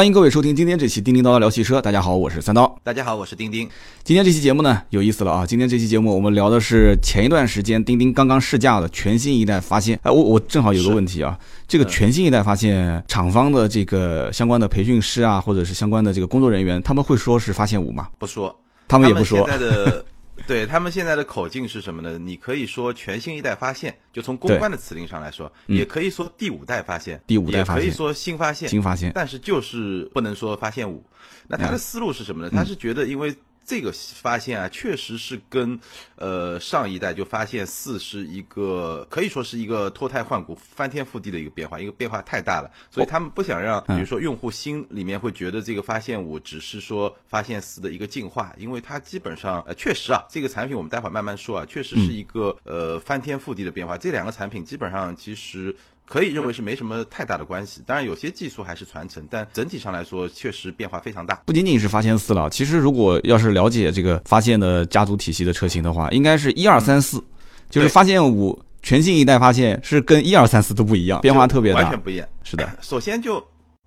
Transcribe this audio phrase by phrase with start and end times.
[0.00, 1.78] 欢迎各位收听今天这期叮叮叨叨聊汽车。
[1.78, 2.74] 大家好，我是三刀。
[2.82, 3.68] 大家好，我是丁丁。
[4.02, 5.44] 今天这期节目呢有意思了啊！
[5.44, 10.00] 今天这期节目我们聊的是前一段时间钉钉刚刚试驾的全新一代发现。
[10.02, 18.08] 哎，我我正好有个问题啊，这个全新一代发现厂方的这个相关的培训师啊，或者是相关的这个工作人员，他们会说是发现五吗？
[18.18, 18.58] 不说，
[18.88, 19.46] 他们也不说。
[19.46, 20.02] 现在的
[20.46, 22.18] 对他们现在的口径是什么呢？
[22.18, 31.04] 你可以说全新一代发现，就从公关的词令上来说，也可以说第五代发现，第五代发现，可以说新发现，新发现，但是就是不能说发现五。
[31.46, 32.50] 那他的思路是什么呢？
[32.52, 33.34] 他是觉得因为。
[33.70, 35.78] 这个发现啊，确实是跟，
[36.16, 53.96] 呃，上一代就发现四是一个可以说是一个脱胎换骨、翻天覆地的一个变化，一个变化太大了，所以他们不想让，比如说用户心里面会觉得这个发现五只是说发现四的一个进化，因为它基本上，呃，确实啊，这个产品我们待会儿慢慢说啊，确实是一个呃翻天覆地的变化。
[53.96, 55.76] 这两个产品基本上其实。
[56.10, 61.36] 可以认为是没什么太大的关系，当然有些技术还是传承，但整体上来说确实变化非常大。
[61.46, 67.22] 不仅仅是发现四了，其实如果要是了解这个发现的家族体系的车型的话，应该是一二三四，
[67.70, 72.26] 就是发现五全新一代发现是跟一二三四都不一样，变化特别大，完全不一样。
[72.42, 73.40] 是的，首先就。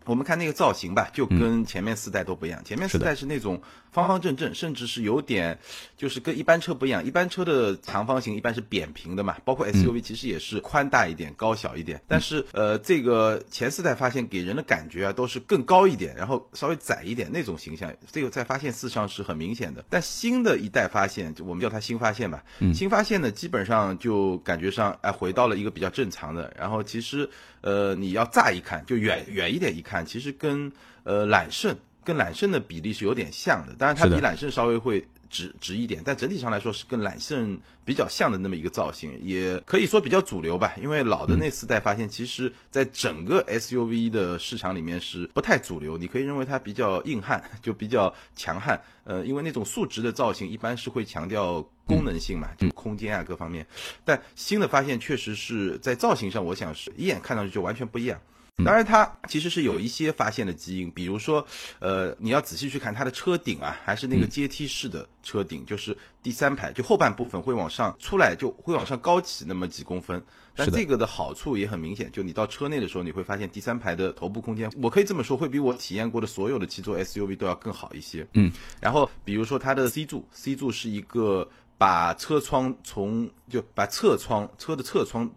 [0.06, 2.62] 我们看那个造型吧，就跟前面四代都不一样。
[2.66, 3.58] 前面四代是那种
[3.94, 5.58] 方方正正，甚至是有点，
[5.96, 7.06] 就是跟一般车不一样。
[7.06, 12.02] 一般车的长方形一般是扁平的嘛，包括 SUV 其实也是宽大一点、高小一点。
[12.06, 17.94] 但是呃，这个前四代发现给人的感觉啊，都是更高一点，然后稍微窄一点那种形象。
[18.12, 19.86] 这个在发现四上是很明显的。
[19.90, 22.44] 但新的一代发现，就我们叫它新发现吧。
[22.74, 26.54] 新发现呢，基本上就感觉上哎回到了一个比较正常的。
[26.60, 27.30] 然后其实
[27.62, 29.94] 呃，你要乍一看就远远一点一看。
[29.94, 30.72] 看，其实跟
[31.04, 40.74] 呃揽胜跟揽胜的比例是有点像的，当然它比揽胜稍微会直直一点，但整体上来说是跟揽胜比较像的那么一个造型，也可以说比较主流吧。
[40.82, 48.80] 因为老的那四代发现，其实在整个 SUV 的市场里面是不太主流，你可以认为它比较硬汉， 就比较强悍。
[49.06, 53.66] 呃，因为那种竖直的造型一般是会强调功能性嘛，就空间啊各方面。
[54.06, 58.22] 但新的发现确实是在造型上，我想是一眼看上去就完全不一样。
[58.58, 61.46] 当然，它其实是有一些发现的基因，比如说，
[61.80, 70.24] 呃，你要仔细去看它的车顶啊，还是那个阶梯式的车顶，就是第三排就后半部分会往上出来，就会往上高起那么几公分。
[70.56, 78.28] 但这个的好处也很明显，就你到车内的时候，你会发现第三排的头部空间，我可以这么说，会比我体验过的所有的七座 SUV 都要更好一些。
[78.34, 78.52] 嗯。
[78.80, 81.50] 然后，比如说它的 C 柱，C 柱是一个
[81.80, 85.32] 把车窗从就把侧窗车的侧窗。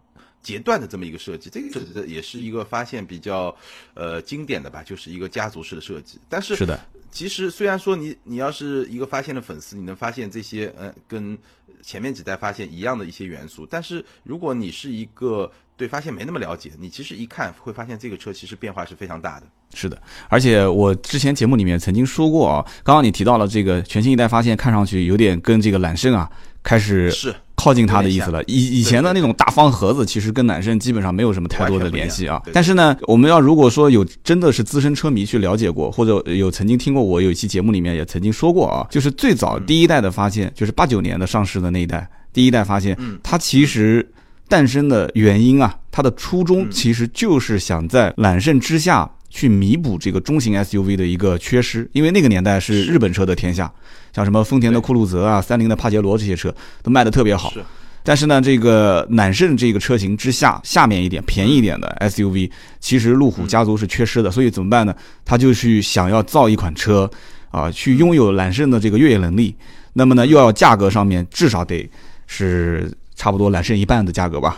[0.47, 3.53] 截断的这么一个设计，这个也是一个发现比较，
[3.95, 6.17] 呃，经典的吧，就是一个家族式的设计。
[6.29, 6.79] 但是，是的，
[7.11, 11.37] 其实虽然说你你要是一个发现的粉丝，你能发现这些，呃，跟
[11.83, 13.67] 前面几代发现一样的一些元素。
[13.69, 19.47] 但是如果你是一个对发现没那么了解，你其实一看会发现这个车其实变化是非常大的。
[19.73, 26.31] 是的，而且我之前节目里面曾经说过啊，刚刚你提到了这个全新一代发现，看上去有点跟这个揽胜啊
[26.63, 27.35] 开始是。
[27.57, 28.41] 靠近它的意思了。
[28.45, 32.41] 以以前的那种大方盒子，其实跟揽胜基本上没有什么太多的联系啊。
[32.53, 44.07] 但是呢，我们要如果说有真的是资深车迷去了解过，或者有曾经听过我有一期节目里面也曾经说过啊，就是最早第一代的发现，就是八九年的上市的那一代第一代发现，它其实
[44.47, 49.09] 诞生的原因啊，它的初衷其实就是想在揽胜之下。
[49.29, 53.71] 去弥补这个中型 SUV 的一个缺失，因为那个年代是日本车的天下，
[54.15, 57.53] 像什么丰田的酷路泽啊、三菱的帕杰罗这些车都卖的特别好。
[58.01, 64.95] 但是呢，这个揽胜这个车型之下下面一点便宜一点的 SUV，其实路虎家族是缺失的，所以怎么办呢？
[65.25, 67.07] 他就去想要造一款车，
[67.51, 69.53] 啊，去拥有揽胜的这个越野能力，
[69.93, 71.87] 那么呢，又要价格上面至少得
[72.27, 72.89] 是。
[73.17, 74.55] 差不多揽胜一半的价格吧，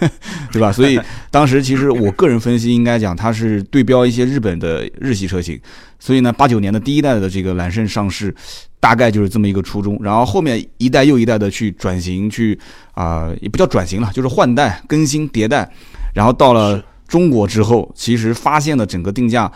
[0.52, 0.70] 对吧？
[0.70, 1.00] 所以
[1.30, 5.58] 当时其实我个人分析，应该讲它是对标一些日本的日系车型。
[5.98, 8.34] 所以呢，八九年的第一代的这个揽胜上市，
[8.78, 9.98] 大概就是这么一个初衷。
[10.02, 12.58] 然后后面一代又一代的去转型，去
[12.92, 15.66] 啊也不叫转型了，就是换代、更新、迭代。
[16.14, 19.50] 然后到了中国之后，其实发现了整个定价。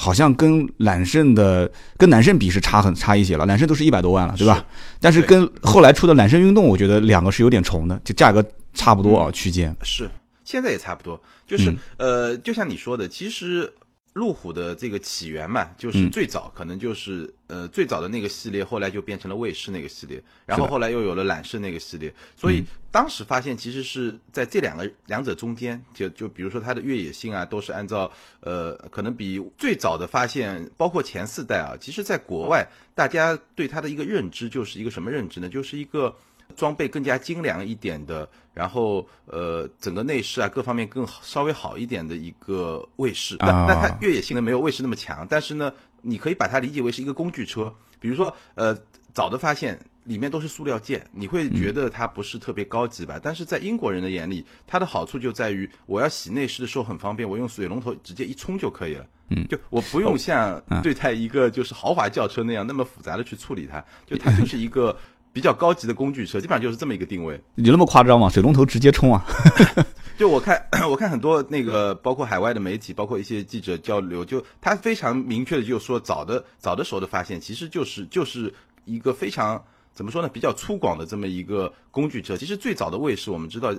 [0.00, 4.64] 好像跟揽胜的跟揽胜比是差很差一些了，揽胜都是一百多万了，对吧？
[5.00, 9.76] 但是跟后来出的揽胜运动，我觉得两个是有点重的，就价格差不多啊，区间。
[9.82, 10.08] 是
[10.44, 13.72] 现在也差不多，就是呃，就像你说的，其实。
[14.14, 28.10] 路虎的这个起源嘛，就是最早可能就是呃最早的那个系列，后来就变成了卫士那个系列，然后后来又有了揽胜那个系列，所以当时发现其实是在这两个两者中间，就就比如说它的越野性啊，都是按照
[28.40, 35.48] 呃可能比最早的发现，包括前四代啊，其实在国外大家对它的一个认知就是一个什么认知呢？
[35.48, 36.16] 就是一个
[36.58, 45.72] 装备更加精良一点的，然后呃整个内饰啊各方面更好稍微好一点的一个卫士，但但它越野性能没有卫士那么强，但是呢，
[46.02, 48.76] 你可以把它理解为是一个工具车，比如说呃
[49.14, 49.78] 早的发现。
[50.08, 53.20] 里面都是塑料件，你会觉得它不是特别高级吧？
[53.22, 59.06] 但是在英国人的眼里，它的好处就在于我要洗内饰的时候很方便，我用水龙头直接一冲就可以了。
[59.28, 64.96] 嗯，就我不用像对待一个就是豪华轿车那样那么复杂的去处理它，就它就是一个
[65.32, 67.40] 比较高级的工具车，基本上就是这么一个定位。
[67.56, 68.28] 有那么夸张吗？
[68.28, 69.24] 水龙头直接冲啊？
[70.18, 70.60] 就我看，
[70.90, 78.52] 我看很多那个包括海外的媒体，包括一些记者交流，就他非常明确的就说，早的早的时候的发现其实就是就是
[78.84, 79.62] 一个非常。
[79.94, 80.28] 怎么说呢？
[80.28, 83.74] 比较粗犷的这么一个工具车，其实最早的卫士，我们知道，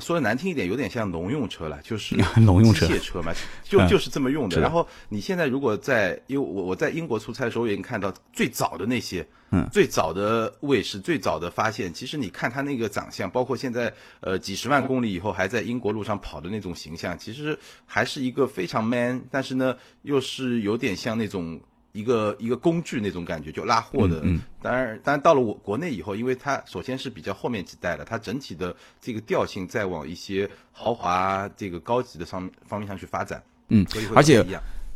[0.00, 3.32] 说的难听一点，有点像农用车了，就是 农用车、机械车嘛，
[3.64, 4.60] 就 就是这么用的。
[4.60, 21.60] 然后你现在如果在，因为我我在英国出差的时候，也看到最早的那些，嗯，最早的卫士，最早的发现，其实你看他那个长相，包括现在呃几十万公里以后还在英国路上跑的那种形象，其实还是一个非常 man，但是呢，又是有点像那种。
[21.92, 24.20] 一个一个工具那种感觉，就拉货的。
[24.22, 33.42] 嗯，当然，当然到了我国内以后，因为它首先是比较后面几代的，它整体的这个调性在往一些豪华、这个高级的上方面上去发展。
[33.68, 34.44] 嗯，而且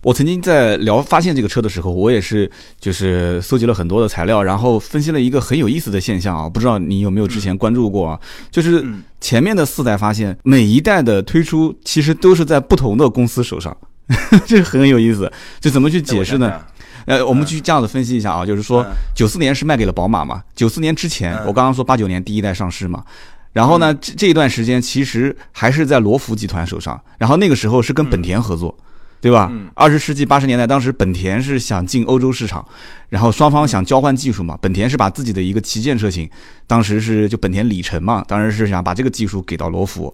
[0.02, 2.50] 我曾经在聊发现这个车的时候，我也是
[2.80, 8.20] 就是搜集了很多的材料，然后分析了一个很有意思的现象啊，不知道你有没有之前关注过啊？
[8.50, 8.84] 就是
[9.20, 13.76] 前面的四代发现，每一代的推出其实都是在不同的公司手上，
[14.44, 15.30] 这很有意思。
[15.60, 16.60] 就怎么去解释呢？
[17.06, 18.84] 呃，我们去这样子分析一下啊，就是说，
[19.14, 20.42] 九四年是卖给了宝马嘛？
[20.54, 23.04] 九四年之前，我刚刚说八九年第一代上市嘛，
[23.52, 28.76] 然后呢，这这一段时间其实还是在罗孚集团手上，然后那个时候是跟本田合作，
[29.22, 29.52] 对吧？
[29.74, 32.66] 二十世纪八十年代，当时本田是想进欧洲市场，
[33.08, 36.28] 然后双方想交换技术嘛，本田是把自己的一个旗舰车型，
[36.66, 40.12] 当时是就本田里程嘛，当时是想把这个技术给到罗孚。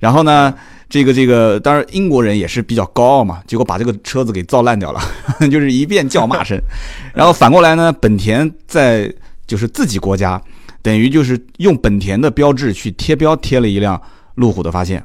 [0.00, 0.52] 然后呢，
[0.88, 5.00] 这个这个，当然英国人也是比较高傲嘛，结果把这个车子给造烂掉了，
[5.48, 6.58] 就是一遍叫骂声。
[7.14, 9.14] 然后反过来呢，本田在
[9.46, 10.42] 就是自己国家，
[10.82, 14.00] 等于就是用本田的标志去贴标贴了一辆
[14.34, 15.00] 路虎的发现。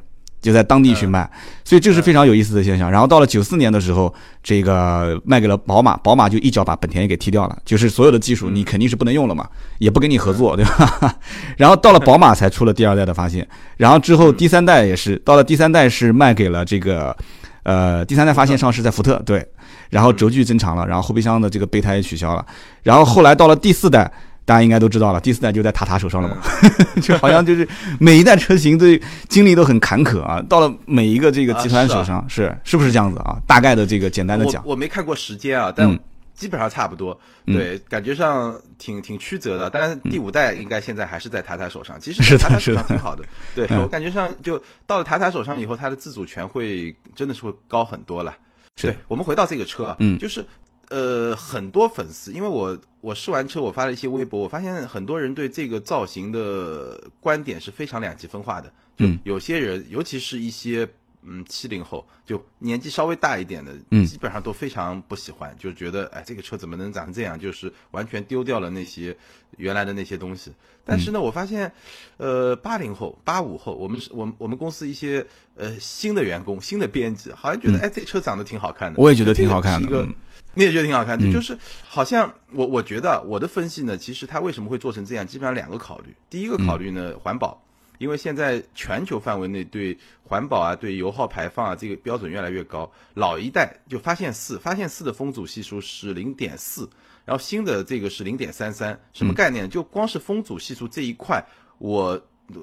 [0.46, 1.28] 就在当地去卖，
[1.64, 2.88] 所以这是非常有意思的现象。
[2.88, 4.14] 然后到了九四年的时候，
[4.44, 9.48] 这个卖给了宝马，宝马就一脚把本田也给踢掉了，就是所有的技术你肯定是不能用了嘛，
[9.78, 11.12] 也不跟你合作，对吧？
[11.58, 13.44] 然后到了宝马才出了第二代的发现，
[13.76, 17.16] 然后之后第三代也是到了第三代是卖给了这个，
[17.64, 19.44] 呃，第三代发现上市在福特，对，
[19.90, 22.46] 然后轴距增长了，然后后备箱的这个备胎也取消了，
[22.84, 24.08] 然后后来到了第四代。
[24.46, 26.36] 大家应该都知道了，第四代就在塔塔手上了嘛，
[27.02, 28.98] 就好像就是每一代车型的
[29.28, 30.40] 经历都很坎坷啊。
[30.48, 33.36] 到了每一个这个集团手上，是是不是这样子啊？
[33.44, 35.98] 大概的这个简单的讲，我没看过时间啊，但
[36.32, 37.18] 基本上差不多。
[37.44, 39.68] 对，感觉上挺挺曲折的。
[39.68, 43.24] 但是第五代应该现在还是在塔塔手上，其实塔塔手上挺好的。
[43.52, 48.32] 对我感觉上就到了塔塔手上以后，它的自主权会真的是会高很多了。
[48.80, 50.46] 对，我们回到这个车啊，嗯，就是。
[50.88, 58.72] 呃，很多粉丝，因为我我试完车，我发了一些微博，我发现很多人对这个造型的观点是非常两极分化的。
[58.98, 60.88] 嗯，有些人，尤其是一些
[61.26, 67.38] 嗯七零后，就年纪稍微大一点的，嗯，基本上都非常不喜欢，就觉得哎，这个车怎么能长成这样？
[67.38, 69.16] 就是完全丢掉了那些
[69.56, 70.52] 原来的那些东西。
[70.84, 71.72] 但是呢，我发现，
[72.16, 75.26] 呃，八零后、八五后，我们是我们我们公司一些
[75.56, 79.00] 呃新的员工、新的编辑，好像觉得哎，这车长得挺好看的。
[79.00, 80.06] 我也觉得挺好看的。
[80.54, 86.14] 你也觉得挺好看的，就是好像我我觉得我的分析呢，其实它为什么会做成这样，基本上两个考虑。
[86.30, 87.62] 第一个考虑呢，环保，
[87.98, 92.90] 因为现在全球范围内对环保啊、对油耗排放啊这个标准越来越高。
[93.14, 96.88] 老一代就发现四，发现四的风阻系数是零点四，
[97.24, 99.68] 然后新的这个是零点三三，什么概念？
[99.68, 101.44] 就光是风阻系数这一块，
[101.78, 102.20] 我。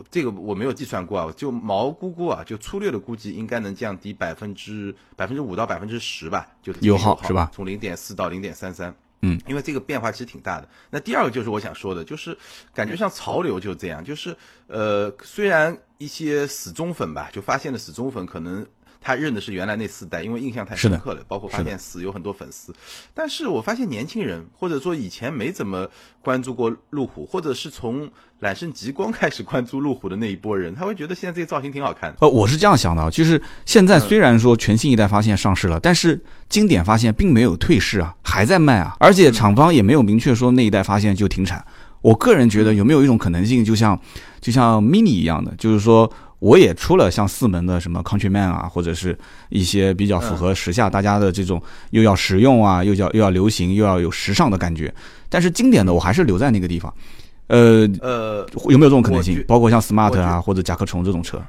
[0.09, 7.51] 这个我没有计算过啊，就毛估估啊，就粗略的估计，应该能降低百分之百分之五到百分之十吧，就油耗是吧？
[7.53, 10.67] 从零点四到零点三三，嗯，因为这个变化其实挺大的。
[10.91, 12.37] 那第二个就是我想说的，就是
[12.73, 14.35] 感觉像潮流就这样，就是
[14.67, 18.65] 呃，虽然一些死忠粉吧，就发现了死忠粉可能。
[19.03, 22.73] 他认的是原来那四代，因为印象太深刻了，包括发现四有很多粉丝。
[23.13, 25.87] 但是我发现年轻人或者说以前没怎么
[26.21, 32.17] 关注过路虎，或者是从揽胜极光开始关注路虎的那一波人，他会觉得现在这个造型挺好看的。
[32.21, 36.17] 呃，我是这样想的，就是现在虽然说全新一代发现上市了，但是
[36.47, 41.63] 经典发现并没有退市啊，还在卖啊，而且厂方也没有明确说那一代发现就停产。
[41.99, 43.99] 我个人觉得有没有一种可能性，就像
[44.39, 46.09] 就像 mini 一样的，就是说。
[46.43, 54.93] 我也出了像四门的什么 Countryman 啊，或者是一些比较符合时下大家的这种又要实用啊，又叫又要流行又要有时尚的感觉。
[55.29, 56.93] 但是经典的我还是留在那个地方。
[57.47, 59.41] 呃呃，有没有这种可能性？
[59.47, 61.41] 包括像 smart 啊或者甲壳虫这种车？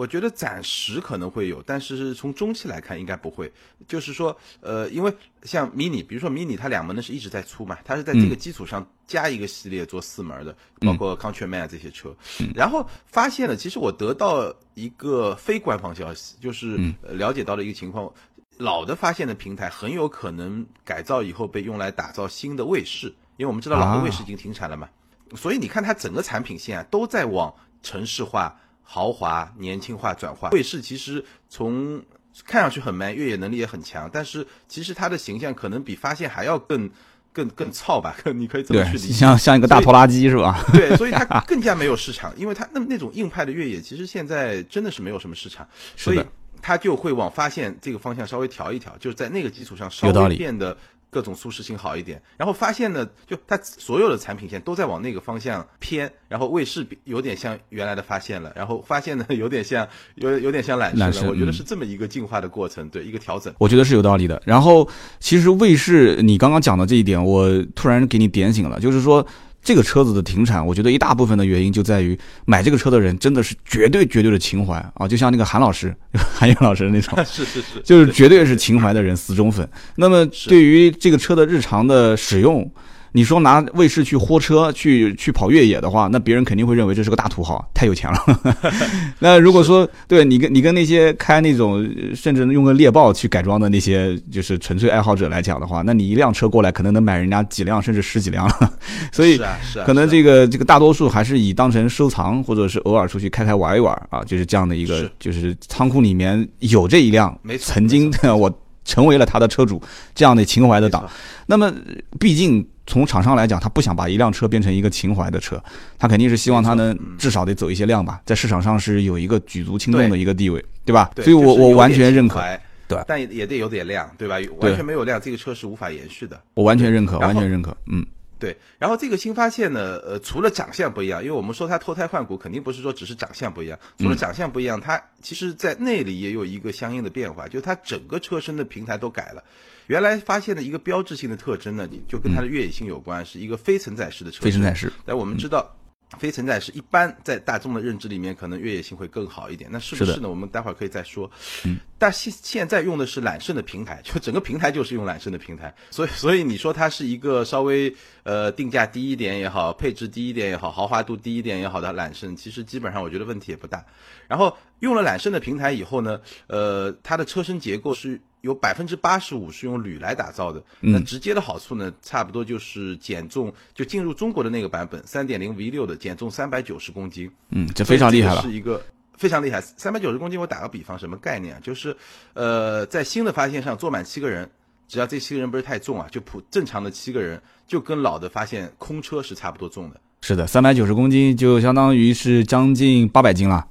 [0.00, 3.52] 我觉得暂时可能会有，但是从中期来看应该不会。
[3.86, 12.16] 就是说，呃，因为像 mini，比如说 mini，它两门呢是一直在出嘛，它是在这个基础上加一个系列做四门的，包括 Countryman 这些车。
[12.54, 18.10] 然后发现了，其实我得到一个非官方消息，就是了解到了一个情况，
[18.56, 24.88] 老的发现的平台很有可能改造以后被用来打造新的卫士，因为我们知道老的卫士已经停产了嘛，
[25.36, 28.58] 所以你看它整个产品线啊都在往城市化。
[28.92, 32.02] 豪华、年轻化转化，卫士其实从
[32.44, 36.90] 看上去很 man，越野能力也很强，但是其实它的形象可能比发现还要更、
[37.32, 38.16] 更、更糙吧？
[38.34, 40.64] 你可以这么去理解，像像一个大拖拉机是吧？
[40.72, 45.64] 对，所以它更加没有市场，因为它那那种硬派的越野，其实现在真的是没有什么市场，
[45.96, 46.20] 所以
[46.60, 50.76] 它就会往发现这个方向稍微调一调，就是在那个基础上稍微变得。
[51.10, 64.40] 各种舒适性好一点，然后发现呢，就它所有的产品线都在往那个方向偏，然后卫视有点像原来的发现了，然后发现呢有点像有有点像揽胜了，我觉得是这么一个进化的过程，对一个调整，我觉得是有道理的。
[64.46, 64.88] 然后
[65.18, 69.26] 其实卫视你刚刚讲的这一点，我突然给你点醒了，就是说。
[69.62, 75.94] 这个车子的停产，我觉得一大部分的原因就在于买这个车的人真的是绝对绝对的情怀啊，就像那个韩老师、
[76.34, 79.68] 韩岩老师那种， 是是是，就是绝对是情怀的人，死忠粉。
[79.96, 82.70] 那么对于这个车的日常的使用。
[83.12, 88.40] 你说拿卫士去豁车去去跑越野的话，那别人肯定会认为这是个大土豪，太有钱了。
[89.18, 98.72] 那如果说对你跟你跟那些开那种甚至用个猎豹去改装的那些就是纯粹爱好者来讲的话，那你一辆车过来可能能买人家几辆甚至十几辆了。
[99.10, 99.40] 所以
[99.84, 108.48] 可能这个这个大多数还是以当成收藏或者是偶尔出去开开玩一玩啊，就是这样的一个就是仓库里面有这一辆，曾经 我
[108.84, 109.82] 成为了他的车主
[110.14, 111.08] 这样的情怀的党。
[111.46, 111.72] 那么
[112.20, 112.64] 毕竟。
[112.90, 115.62] 从厂商来讲，他不想把一辆车变成一个情怀的车，
[115.96, 121.08] 他肯定是希望它能至少得走一些量吧，在市场上是有一个举足轻重的一个地位，对吧？
[121.16, 122.42] 所以我我完全认可，
[122.88, 124.34] 对，但也得有点量，对吧？
[124.58, 126.42] 完全没有量，这个车是无法延续的。
[126.54, 128.04] 我完全认可，完全认可，嗯。
[128.40, 139.44] 对，然后这个新发现呢，呃，除了长相不一样，因为我们说它脱胎换骨，肯定不是说只是长相不一样，除了长相不一样，它其实在内里也有一个相应的变化，就是它整个车身的平台都改了。
[139.90, 144.44] 原来发现的一个标志性的特征呢，就跟它的越野性有关，是一个非承载式的车身。
[144.44, 144.92] 非承载式。
[145.04, 145.76] 但我们知道。
[146.18, 149.70] 非承载式一般在大众的认知里面，可能越野性会更好一点。
[149.72, 150.28] 那是不是呢？
[150.28, 151.30] 我们待会儿可以再说。
[151.64, 155.72] 嗯，但现现在用的是揽胜的平台，就整个平台就是用揽胜的平台。
[155.92, 157.94] 所以，所以你说它是一个稍微
[158.24, 163.86] 呃定价低一点也好，配置低一点也好，豪华度低一点也好的揽胜，其实基本上我觉得问题也不大。
[164.26, 168.20] 然后用了揽胜的平台以后呢，呃，它的车身结构是。
[168.42, 178.82] 有百分之八十五是用铝来打造的，那直接的好处呢，差不多就是减重，就进入中国的那个版本，三点零 V 六的减重三百九十公斤，嗯，这非常厉害了，是一个
[179.18, 179.60] 非常厉害。
[179.60, 181.60] 三百九十公斤，我打个比方，什么概念啊？
[181.62, 181.94] 就是，
[182.32, 184.48] 呃，在新的发现上坐满七个人，
[184.88, 190.00] 只要这七个人不是太重啊，就普正常的七个人，就跟老的发现空车是差不多重的。
[190.22, 193.66] 是的，三百九十公斤就相当于是将近八百斤了，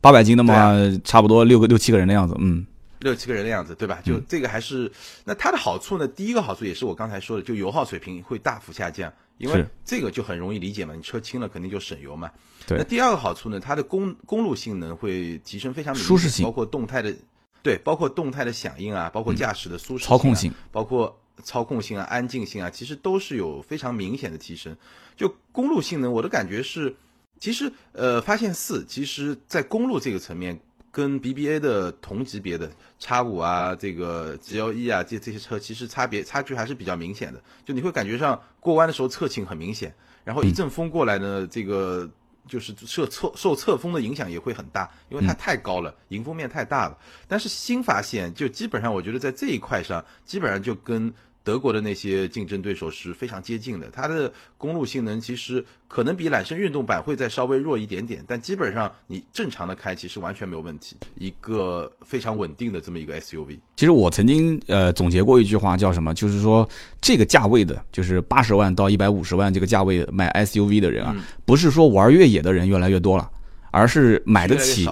[0.00, 2.64] 八百斤的话，差不多六个六七个人的样子，嗯。
[3.02, 4.00] 六七个人的样子，对吧？
[4.04, 4.90] 就这个还是
[5.24, 6.06] 那它的好处呢？
[6.06, 10.94] 第一个好处也是我刚才说的，就油耗水平会大幅下降，因为这个就很容易理解嘛。
[10.94, 12.30] 你车轻了，肯定就省油嘛。
[12.66, 12.78] 对。
[12.78, 13.60] 那第二个好处呢？
[13.60, 17.14] 它的公公路性能会提升非常舒适性，包括动态的，
[17.62, 24.76] 对，包括动态的响应啊，包括驾驶的舒适操控性，包括操控性啊、安静性啊，其实都是有非常明显的提升。
[25.16, 26.94] 就公路性能，我的感觉是，
[27.40, 30.60] 其实呃，发现四，其实在公路这个层面。
[30.92, 37.42] 跟 BBA 的同级别的叉五啊，这个 GLE 啊，这这些车其实差别差距还是比较明显的。
[37.64, 42.08] 就你会感觉上过弯的时候侧倾很明显，然后一阵风过来呢，这个
[42.46, 46.98] 就是受侧受侧风的影响也会很大，因为它太高了，迎风面太大了。
[47.26, 51.12] 但是新发现就基本上我觉得在这一块上，基本上就跟。
[51.44, 63.58] 德国的那些竞争对手是非常接近的，它的公路性能其实可能比揽胜运动版会再稍微弱一点点，但基本上你正常的开其实完全没有问题，一个非常稳定的这么一个 SUV。
[63.76, 66.14] 其实我曾经呃总结过一句话，叫什么？
[66.14, 66.68] 就是说
[67.00, 73.28] 这个价位的，就是八十万到一百五十万这个价位买 SUV 的人啊，不是说玩越野的人越来越多了，
[73.72, 74.88] 而是买得起，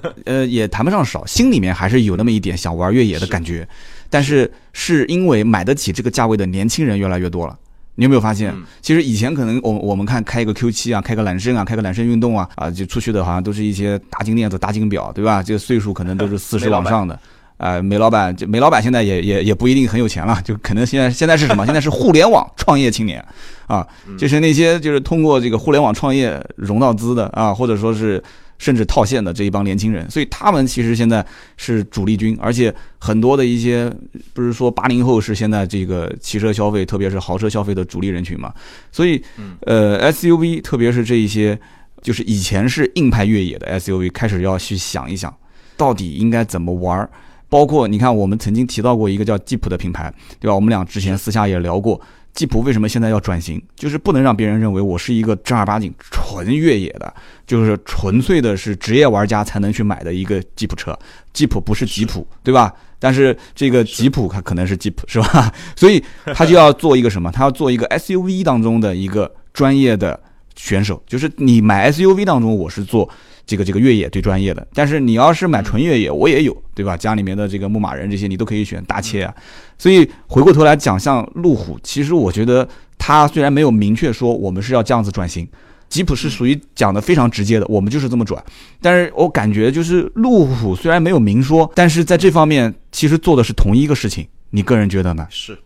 [0.24, 3.66] 呃也谈不上少，心里面还是有那么一点想玩越野的感觉。
[4.10, 7.58] 但是是因为买得起这个价位的年轻人越来越多了，
[7.94, 8.54] 你有没有发现？
[8.80, 15.42] 其实以前可能我我们看开一个 Q 七啊，开个揽胜啊，开个揽胜运动啊，啊，就出去的好像都是一些大金链子、大金表，对吧？
[15.42, 17.18] 这个岁数可能都是四十 往上的。
[17.58, 21.64] 啊，煤老板，煤老板现在也也也不一定很有钱了，就可能现在现在是什么？
[21.64, 23.24] 现在是互联网创业青年
[23.68, 23.86] 啊，
[24.18, 28.20] 就是那些就是通过这个互联网创业融到资的啊，或者说是
[28.62, 31.26] 甚至套现的这一帮年轻人，所以他们其实现在
[31.56, 33.92] 是主力军，而且很多的一些
[34.32, 38.54] 不是说八零后是现在这个汽车消费，特别是豪车消费的主力人群嘛，
[38.92, 39.20] 所以
[39.62, 41.58] 呃 SUV，特别是这一些
[42.02, 45.34] 就是以前是硬派越野的 SUV，开始要去想一想，
[45.76, 47.10] 到底应该怎么玩儿。
[47.48, 50.54] 包括你看，我们曾经提到过一个叫吉普的品牌，对吧？
[50.54, 52.00] 我们俩之前私下也聊过，
[52.34, 57.12] 吉普为什么现在要转型，就是不能让别人认为我是一个正儿八经纯越野的，
[57.46, 60.98] 就是纯粹的是职业玩家才能去买的一个吉普车。
[61.32, 62.72] 吉普不是吉普，对吧？
[62.98, 65.52] 但是这个吉普它可能是吉普，是吧？
[65.76, 66.02] 所以
[66.34, 67.30] 他就要做一个什么？
[67.30, 70.18] 他要做一个 SUV 当中的一个专业的
[70.56, 73.08] 选手，就是你买 SUV 当中，我是做。
[73.46, 76.96] 这个这个越野最专业的，但是你要是买纯越野，我也有，对吧？
[76.96, 79.34] 家里面的这个牧马人这些你都可以选大切啊。
[79.76, 82.66] 所以回过头来讲，像路虎，其实我觉得
[82.98, 85.46] 它虽然没有明确说我们是要这样子转型，
[85.88, 88.42] 吉普是属于讲的非常直接的，我们就是这么转。
[88.80, 94.26] 但是我感觉就是路虎虽然没有明说，但是在这方面其实做的是同一个事情。
[94.50, 95.26] 你个人觉得呢？
[95.30, 95.58] 是。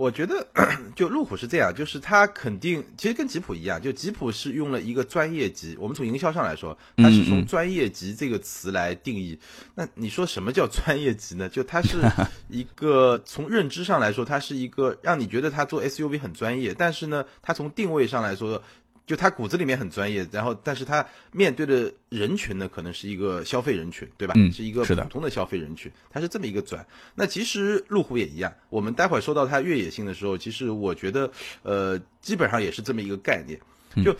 [0.00, 0.46] 我觉得
[0.96, 5.76] 就路虎是这样，就是它肯定其实跟吉普一样，就吉普是用了一个专业级。
[5.78, 9.38] 我们从营销上来说，它是从专业级这个词来定义。
[9.74, 11.50] 那你说什么叫专业级呢？
[11.50, 11.98] 就它是
[12.48, 18.62] 一个从认知上来说，它是一个让你觉得它做 SUV 很专业，但是呢，它从定位上来说。
[19.10, 24.34] 就他骨子里面很专业，然后但是他面对的人群呢，可能是一个消费人群，对吧？
[24.36, 26.86] 嗯，是一个普通的消费人群，他是这么一个转。
[27.16, 31.28] 那其实路虎也一样，我们待会儿说到它越野性的时候，其实我觉得，
[31.64, 33.58] 呃，基本上也是这么一个概念。
[34.04, 34.14] 就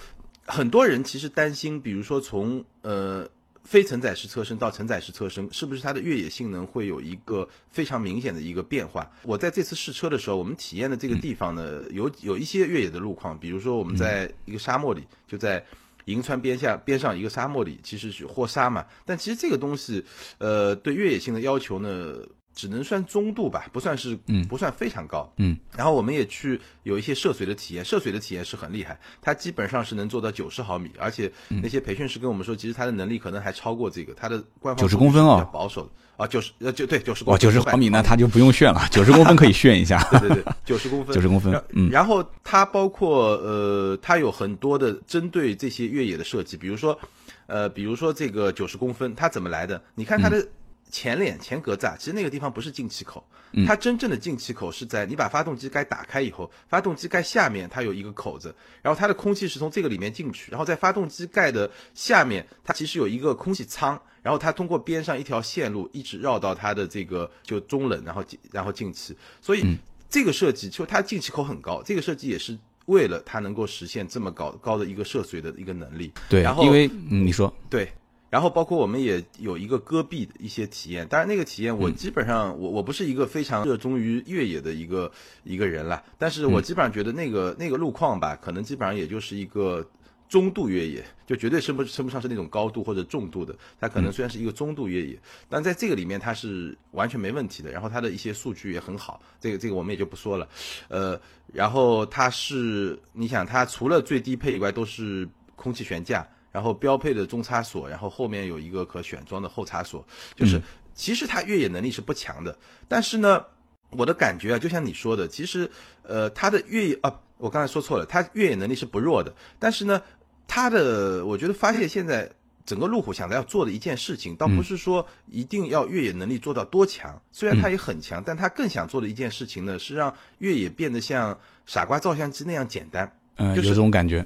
[0.44, 3.30] 很多人其实担心，比如说从呃。
[3.64, 9.10] 非承载式车身到承载式车身，是不是它的越野性能会有一个非常明显的一个变化？
[9.22, 15.64] 我在这次试车的时候，我们体验的这个地方呢，有有一些越野的路况，比如说我们在一个沙漠里，就在
[16.06, 18.86] 银川边下边上一个沙漠里，其实是豁沙嘛。
[19.04, 20.04] 但其实这个东西，
[20.38, 22.16] 呃，对越野性的要求呢？
[22.60, 25.56] 只能算中度吧，不算是，嗯，不算非常高，嗯。
[25.74, 41.88] 然后我们也去有一些涉水的体验，涉水的体验是很厉害，它基本上是能做到九十毫米，而且那些培训师跟我们说，其实它的能力可能还超过这个，它的官方九十公分哦，保守啊，九十呃就对九十，哦，九十毫米那它就不用炫了，九十公分可以炫一下， 对对对，九十公分， 九十公分，嗯。
[41.88, 46.98] 然后它包括呃，它有很多的针对这些越野的设计，比如说
[47.46, 49.82] 呃，比如说这个九十公分它怎么来的？
[49.94, 50.46] 你看它的。
[50.90, 53.24] 前脸前格栅，其实那个地方不是进气口，
[53.66, 76.12] 它真正的进气口是在你把发动机盖打开以后，发动机盖下面它有一个口子，然后它的空气是从这个里面进去，然后在发动机盖的下面，它其实有一个空气舱，然后它通过边上一条线路一直绕到它的这个就中冷，然后进然后进气，所以这个设计就它进气口很高，这个设计也是为了它能够实现这么高高的一个涉水的一个能力。
[76.28, 77.90] 对，然后因为你说对。
[78.30, 85.10] 然后包括我们也有一个戈壁的一些体验，当然那个体验我基本上我我不是一个非常热衷于越野的一个
[85.42, 89.84] 一个人了，但是我基本上觉得那个那个路况吧，可能基本上也就是一个
[90.28, 100.48] 中度越野，就绝对称不称不上是那种高度或者重度的，它可能虽然是一个中度越野，但在这个里面它是完全没问题的，然后它的一些数据也很好，这个这个我们也就不说了，
[100.88, 101.20] 呃，
[101.52, 106.24] 然后它是你想它除了最低配以外都是空气悬架。
[106.52, 110.60] 然后标配的中差锁，然后后面有一个可选装的后插锁，就是
[110.94, 112.56] 其实它越野能力是不强的，
[112.88, 113.44] 但是呢，
[113.90, 115.70] 我的感觉啊，就像你说的，其实
[116.02, 120.02] 呃，它的越野啊，我刚才说错了，它越野能力是不弱的，但是呢，
[120.48, 122.30] 它的我觉得发现现在
[122.66, 134.24] 整个路虎想要做的一件事情，倒不是说一定要越野能力做到多强，虽然它也很强，但它更想做的一件事情呢，是让越野变得像傻瓜照相机那样简单，嗯，有这种感觉。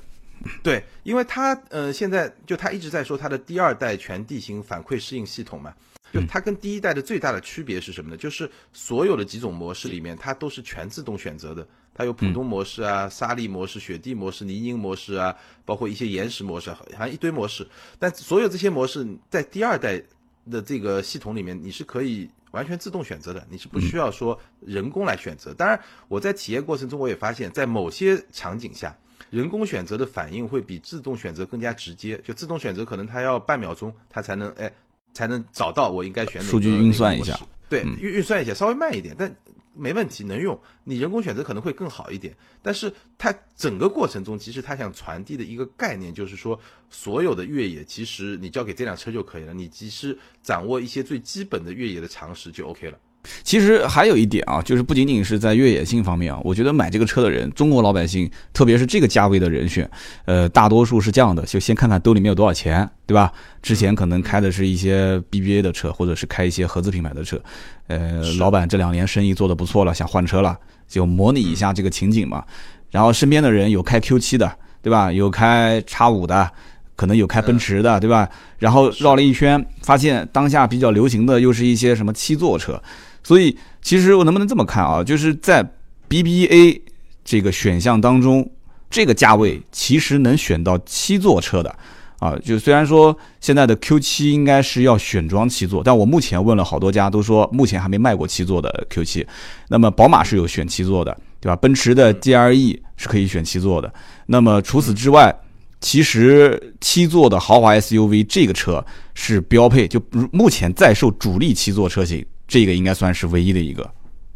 [0.62, 5.74] 对，因为它呃，现在就它一直在说它的第二代全地形反馈适应系统嘛，
[6.12, 8.16] 就它跟第一代的最大的区别是什么呢？
[8.16, 17.66] 就是所有的几种模式里面，它都是全自动选择的，它有普通模式啊、沙砾模式、雪地模式、泥泞模式啊，包括一些岩石模式，好像一堆模式。
[17.98, 20.02] 但所有这些模式在第二代
[20.50, 25.54] 的这个系统里面，你是可以完全自动选择的，你是不需要说人工来选择。
[25.54, 28.94] 当然，我在体验过程中我也发现，在某些场景下。
[29.34, 34.72] 人工选择的反应会比自动选择更加直接，就自动选择可能它要半秒钟，它才能哎
[35.12, 36.50] 才能找到我应该选哪个。
[36.50, 37.36] 数据运算一下。
[37.68, 39.34] 对，运运算一下稍微慢一点，但
[39.74, 40.56] 没问题，能用。
[40.84, 46.56] 你人工选择可能会更好一点，但是它整个过程中，其实它想传递的一个概念就是说，
[46.88, 52.98] 所有的越野其实你交给这辆车就可以了，你其实掌握一些最基本的越野的常识就 OK 了。
[53.42, 59.88] 其实还有一点啊，就是不仅仅是在越野性方面啊，我觉得买这个车的人，中国老百姓，特别是这个价位的人选，
[60.24, 63.32] 呃，大多数是这样的，就先看看兜里面有多少钱，对吧？
[63.62, 67.40] 之前可能开的是一些 BBA 的车，或者是开一些合资品牌的车，
[67.86, 70.56] 呃，老板这两年生意做得不错了，想换车了，
[70.86, 72.44] 就模拟一下这个情景嘛。
[72.90, 75.10] 然后身边的人有开 Q7 的，对吧？
[75.10, 76.48] 有开叉五的，
[76.94, 78.28] 可能有开奔驰的，对吧？
[78.58, 82.80] 然后绕了一圈，发现当下比较流行的又是一些什么七座车。
[83.24, 85.02] 所以，其实我能不能这么看啊？
[85.02, 85.68] 就是在
[86.08, 86.80] BBA
[87.24, 88.48] 这个选项当中，
[88.90, 91.74] 这个价位其实能选到七座车的
[92.18, 92.36] 啊。
[92.44, 99.26] 就虽然说现在的 Q7 应该是要选装七座，但我目前问了好多家，都说目前还没卖过七座的 Q7。
[99.68, 101.56] 那么宝马是有选七座的，对吧？
[101.56, 103.92] 奔驰的 GLE 是可以选七座的。
[104.26, 105.34] 那么除此之外，
[105.80, 108.84] 其实七座的豪华 SUV 这个车
[109.14, 112.24] 是标配，就目前在售主力七座车型。
[112.46, 113.90] 这个应该算是唯一的一个，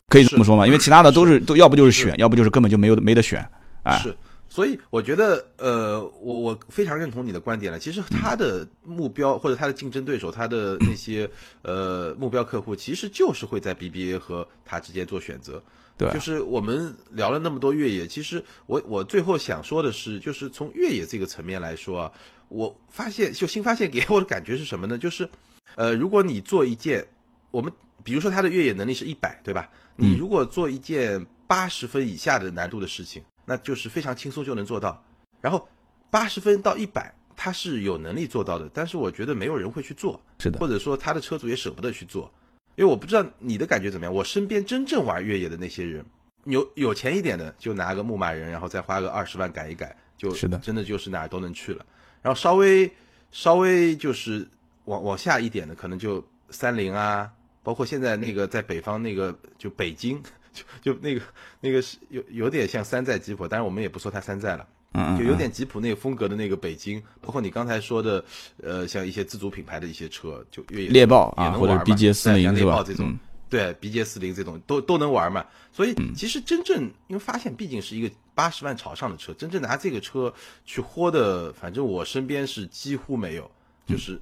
[0.08, 0.66] 可以这么说吗？
[0.66, 3.46] 因为其他的都是都要不就是选，要不就是根本就没有没得选。
[3.82, 4.16] 哎，是，
[4.48, 7.78] 所以我觉得，呃，我我非常认同你的观点了。
[7.78, 11.28] 其实他的目标或者他的竞争对手，他的 那些
[11.62, 15.62] 呃目标客户，其实就是会在 BBA 和他之间做选择。
[15.96, 22.12] 对，就是我们聊了那么多越野，其实我我最后想说的是，就是从越野这个层面来说啊，
[22.48, 24.96] 我发现就新发现给我的感觉是什么呢？
[24.96, 25.28] 就是，
[25.76, 27.06] 呃，如果你做一件
[27.50, 27.70] 我们。
[28.04, 29.68] 比如说他的越野能力是一百，对吧？
[29.96, 35.02] 你如果做一件八十分以下的难度的事情，那就是非常轻松就能做到。
[35.40, 35.68] 然后
[36.10, 42.32] 八十分到一百，他是有能力做到的，但是我觉得没有人会去做，是的，或者说他的车主也舍不得去做，
[42.76, 44.14] 因为我不知道你的感觉怎么样。
[44.14, 46.04] 我身边真正玩越野的那些人，
[46.44, 51.84] 有有钱一点的就拿个牧马人，然后再花个二十万改一改，就是的，真的就是哪儿都能去了。
[52.22, 52.90] 然后稍微
[53.30, 54.46] 稍微就是
[54.84, 57.30] 往往下一点的，可能就三菱啊。
[57.68, 60.18] 包括现在那个在北方那个就北京，
[60.54, 61.20] 就就那个
[61.60, 66.98] 那个是有有点像山寨吉普，但是我们也不说它山寨了，嗯就有点吉普那个风格的那个北京。
[67.20, 68.24] 包括你刚才说的，
[68.62, 73.14] 呃，像一些自主品牌的一些车，就越野猎豹啊，或者 BJ 四零猎豹这种，
[73.50, 75.44] 对，BJ 四零这种都都能玩嘛。
[75.70, 80.32] 所以其实真正因为发现毕竟是一个八十万朝上的车，真正拿这个车
[80.64, 83.50] 去豁的，反正我身边是几乎没有，
[83.86, 84.18] 就是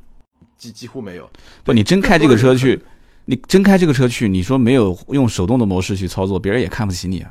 [0.58, 1.30] 几几乎没有。
[1.62, 2.82] 不，你真开这个车去。
[3.28, 7.30] 你真开这个车去，你说没有用手动的模式去操作，别人也看不起你啊！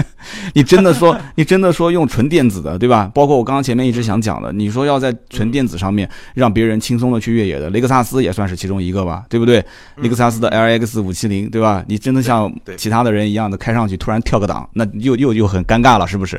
[0.52, 3.10] 你真的说， 你真的说用纯电子的，对吧？
[3.14, 9.64] 包括我刚刚前面一直想讲的，你说要在纯电子上面让别人轻松的去越野的，雷克萨斯也算是其中一个吧，对不对？
[9.96, 11.82] 雷克萨斯的 LX 五七零，对吧？
[11.88, 16.38] 你真的像其他的人一样的开上去，突然跳个档，那又又又很尴尬了，是不是？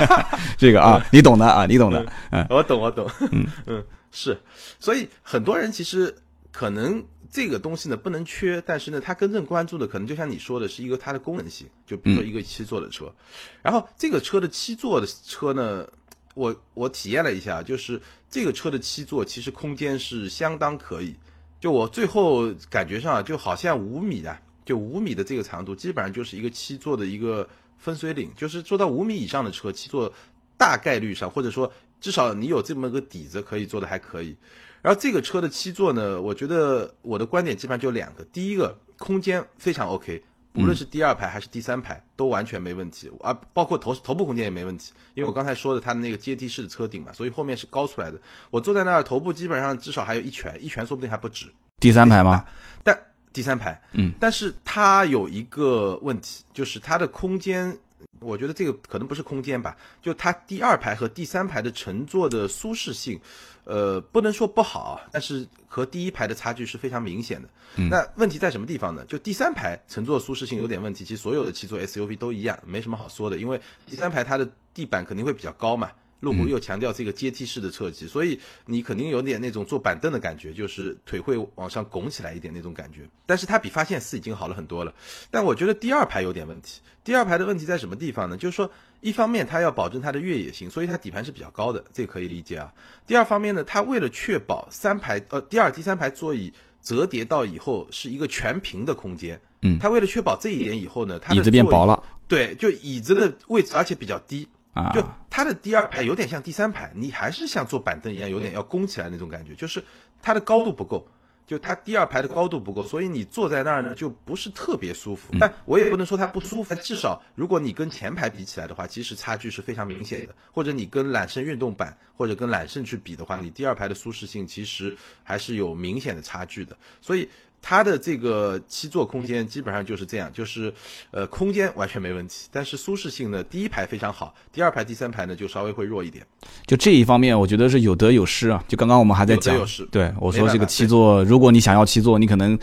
[0.56, 4.40] 这个啊，你懂的啊，你懂的，嗯，我懂，我懂，嗯嗯，是，
[4.78, 6.14] 所以很多人其实
[6.50, 7.04] 可能。
[7.30, 11.68] 这个东西呢不能缺，但是呢，它真正关注的可能就像你说的，是一个它的功能性。
[11.86, 13.14] 就比如说一个七座的车，
[13.62, 15.86] 然后这个车的七座的车呢，
[16.34, 21.14] 我我体验了一下，就是这个车的七座其实空间是相当可以。
[21.60, 28.30] 就我最后感觉上就好像五米的，就五米的这个长度，基本上就是一个七座的一个分水岭。
[28.36, 30.12] 就是做到五米以上的车，七座
[30.56, 34.36] 大概率上，或者说至少你有这么个底子，可以做的还可以。
[34.82, 38.24] 然后这个车的七座呢，我觉得我的观点基本上就两个。
[38.32, 40.22] 第一个，空间非常 OK，
[40.54, 44.92] 无论是第二排还是第三排都完全没问题，啊，包括头头部空间也没问题。
[45.14, 48.18] 因为我刚才说的它的那个阶梯式的车顶嘛，所以后面是高出来的。
[48.50, 51.46] 我坐在那儿，头部基本上至少还有一拳，一拳说不定还不止。
[51.78, 52.44] 第三排吗？
[52.82, 52.98] 但
[53.32, 57.78] 第三排，嗯，但是它有一个问题，就是它的空间，
[58.20, 63.20] 我觉得这个可能不是空间吧，就它第二排和第三排的乘坐的舒适性。
[63.64, 67.48] 呃，不能说不好，但是和第一排的差距是非常明显的。
[67.88, 69.04] 那问题在什么地方呢？
[69.04, 71.04] 就第三排乘坐舒适性有点问题。
[71.04, 73.36] 其实所有的七座 SUV 都一样，没什么好说的。
[73.36, 83.08] 因为第三排它的地板肯定会比较高嘛，路虎又强调这个阶梯式的设计，所以你肯定有点那种坐板凳的感觉，就是腿会往上拱起来一点那种感觉。
[83.26, 84.94] 但是它比发现四已经好了很多了。
[85.30, 86.80] 但我觉得第二排有点问题。
[87.02, 88.36] 第二排的问题在什么地方呢？
[88.36, 88.70] 就是说。
[89.02, 92.70] 一方面，它要保证它的越野性，所以它底盘是比较高的，这个可以理解啊。
[93.06, 96.52] 第二方面呢，它为了确保三排呃第二、第三排座椅
[96.82, 109.82] 折叠到以后是一个全平的空间，嗯，它为了确保这一点以后呢，它椅子变薄了，对，就椅子的位置而且比较低啊，就它的第二排有点像第三排，你还是像坐板凳一样，有点要弓起来那种感觉，就是
[110.22, 111.06] 它的高度不够。
[111.46, 115.34] 就它第二排的高度不够，所以你坐在那儿呢就不是特别舒服。
[115.40, 120.34] 但我也不能说它不舒服，至少如果你跟前排比起来的话，其实差距是非常明显的。
[120.52, 126.76] 或者你跟揽胜运动版或者跟揽胜去比的话，你第二排的舒适性其实还是有明显的差距的。
[127.00, 127.28] 所以。
[127.62, 130.72] 它的这个七座空间基本上就是这样，就是，
[131.10, 136.26] 呃，空间完全没问题，但是舒适性呢，第一排非常好，第二排、第三排呢就稍微会弱一点。
[136.66, 138.64] 就这一方面，我觉得是有得有失啊。
[138.66, 139.54] 就刚刚我们还在讲，
[139.90, 142.58] 对我说这个七座，如果你想要七座，你可能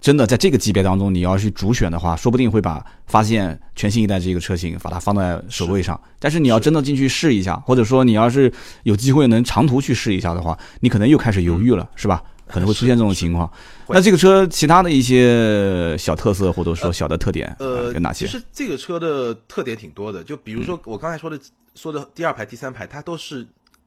[0.00, 6.00] 真的在这个级别当中，你要去主选的话，说不定会把发现全新一代这个车型把它放在首位上。
[6.20, 8.52] 但是你要真的进去试一下，或者说你要是
[8.84, 12.22] 有机会能长途去试一下的话，你可能又开始犹豫了，是吧？
[12.48, 13.50] 可能会出现这种情况。
[13.88, 18.26] 那这个车其他的一些小特色或者说小的特点，呃，有哪些？
[18.26, 21.38] 其实这个车的特点挺多的，就比如说我刚才说的
[21.74, 23.46] 说的第二排、第三排，它都是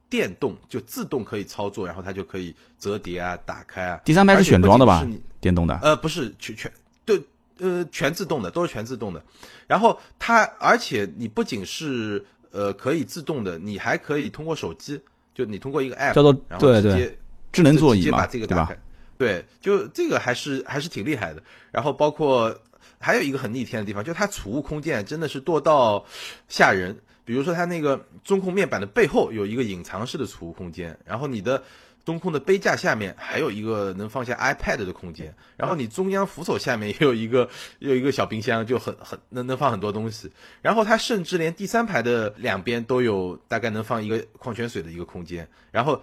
[0.10, 4.00] 电动，就自动可以操作，然后它就可以折叠啊、打开啊。
[4.06, 5.08] 第三排是选装的吧？
[5.39, 5.78] 电动的？
[5.82, 6.72] 呃，不是全全
[7.06, 7.22] 对，
[7.60, 9.24] 呃，全自动的，都是全自动的。
[9.67, 15.00] 然后它，而且你不仅是呃可以自动的，你还可以通过手机，
[15.36, 17.18] 就你通过一个 app，叫做然后直接。
[17.51, 18.71] 智能座椅嘛，对吧？
[19.17, 21.43] 对，就这个还是还是挺厉害的。
[21.71, 22.57] 然后包括
[22.99, 26.05] 还有一个很逆天的地方，就它储物空间真的是多到
[26.47, 26.97] 吓人。
[27.25, 31.62] 比如说它那个中控面板的背后有一个隐藏式的储物空间，然后你的
[32.05, 40.31] 中控的杯架下面还有一个能放下 iPad 的空间，然后你中央扶手下面也有一个有一个小冰箱，就很很能能放很多东西。
[40.62, 46.01] 然后它甚至连第三排的两边都有大概能放一个矿泉水的一个空间，然后。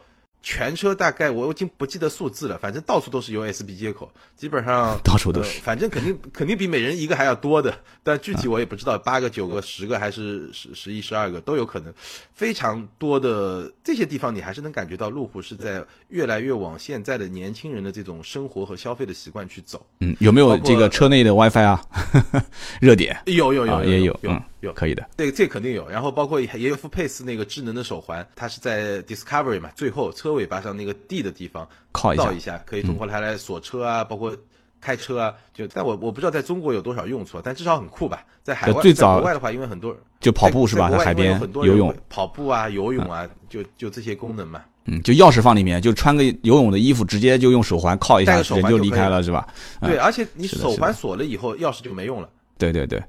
[0.48, 11.92] 全车大概我已经不记得数字了，反正到处都是 USB 接口，基本上 到处都是，反正肯定 肯定比每人一个还要多的，但具体我也不知道，八个、九个、十个还是十、十一、十二个都有可能，
[12.32, 19.84] 非常多的这些地方，你还是能感觉到路虎是在越来越往现在的年轻人的这种生活和消费的习惯去走。
[19.98, 21.84] 嗯，有没有这个车内的 WiFi 啊？
[22.80, 23.20] 热点。
[23.26, 24.16] 有有有也有
[24.60, 24.72] 有。
[24.72, 34.36] 可以的，对这肯定有，然后包括也有副配斯那个智能的手环，它是在 Discovery 嘛，最后车尾巴上那个 D 的地方靠一下，可以通过它来锁车啊，包括
[34.80, 38.24] 开车啊，就但我我不知道在中国有多少用处，但至少很酷吧。
[38.42, 44.62] 在海外，最早国外的话，因为很多人就跑步是吧，在海边游泳、跑步啊、游泳啊，就就这些功能嘛。
[44.84, 49.48] 嗯，就钥匙放里面，就穿个游泳的衣服，直接就用手环靠一下，人就离开了是吧？
[49.80, 52.28] 对，而且你手环锁了以后，钥匙就没用了。
[52.56, 53.02] 对对对。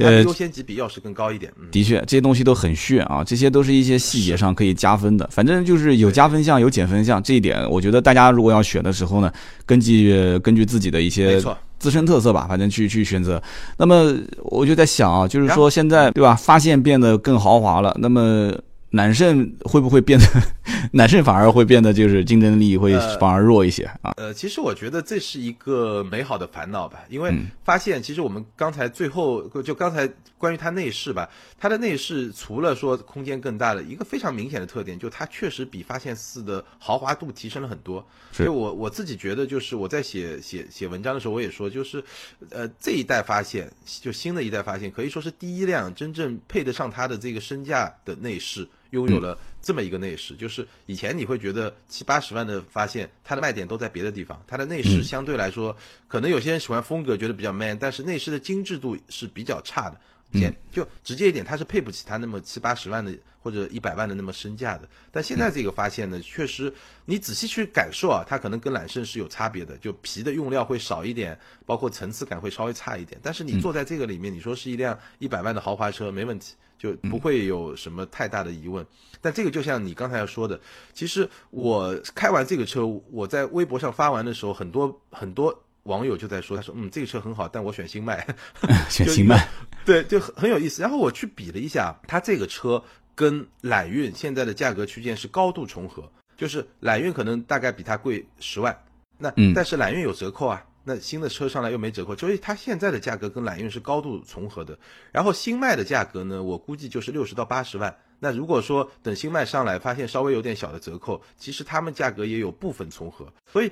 [0.00, 1.52] 呃，优先级比钥匙更高一点。
[1.70, 5.28] 的确，这些东西都很炫啊，这些都是一些细节上可以加分的。
[5.30, 7.22] 反正就是有加分项，有减分项。
[7.22, 9.32] 这一点，我觉得大家如果要选的时候呢，
[9.64, 11.42] 根据根据自己的一些
[11.78, 13.42] 自身特色吧，反正去去选择。
[13.76, 18.52] 那么我就在想啊，就是说现在对吧，发现变得更豪华了，那么。
[18.90, 20.26] 揽胜会不会变得，
[20.92, 24.12] 揽胜反而会变得就是竞争力会反而弱一些啊？
[24.16, 27.32] 呃，其实我觉得这是一个美好的烦恼吧，因为
[27.64, 30.08] 发现其实我们刚才最后就刚才
[30.40, 38.04] 关于它内饰吧，它的内饰除了说空间更大了，一个非常明显的特点就它确实比发现四的豪华度提升了很多。
[38.32, 42.02] 所以我我自己觉得就是我在写写写文章的时候我也说就是，
[42.48, 48.66] 呃，这一代发现就新的一代发现可以说是第一辆真正配得上它的这个身价的内饰。
[48.90, 54.42] 拥有了这么一个内饰，就是以前你会觉得七八十万的发现，它的卖点都在别的地方。
[54.46, 55.76] 它的内饰相对来说，
[56.08, 60.00] 可能有些人喜欢风格，觉得比较 man，但是内饰的精致度是比较差的。
[60.32, 64.88] 简就直接一点，它是配不起它那么七八十万的或者一百万的那么身价的。
[65.10, 66.72] 但现在这个发现呢，确实
[67.04, 73.20] 你仔细去感受啊，它可能跟揽胜是有差别的，就皮的用料会少一点，包括层次感会稍微差一点。
[73.22, 76.54] 但是你坐在这个里面，你说是一辆一百万的豪华车，没问题。
[76.80, 78.86] 就不会有什么太大的疑问，
[79.20, 80.58] 但这个就像你刚才要说的，
[80.94, 88.26] 其实我开完这个车，我在微博上发完的时候，很多很多网友就在说，他说，嗯，这个车很好，但我选新迈，
[88.88, 89.46] 选新迈，
[89.84, 90.80] 对，就很很有意思。
[90.80, 92.82] 然后我去比了一下，它这个车
[93.20, 98.74] 跟揽运现在的价格区间是高度重合，就是揽运可能大概比它贵十万，
[99.18, 100.64] 那但是揽运有折扣啊。
[100.82, 104.76] 那新的车上来又没折扣，所以它现在的价格跟揽运是高度重合的。
[105.12, 107.94] 然后新迈的价格呢，我估计就是六十到八十万。
[108.18, 113.30] 那如果说等新迈上来，发现稍微有点小的折扣，其实他们价格也有部分重合。
[113.52, 113.70] 所以，